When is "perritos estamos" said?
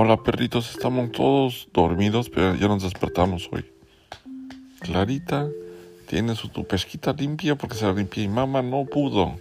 0.22-1.10